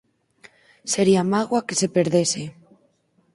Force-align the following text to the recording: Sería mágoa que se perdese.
Sería 0.93 1.27
mágoa 1.33 1.65
que 1.67 1.75
se 1.81 1.87
perdese. 1.95 2.43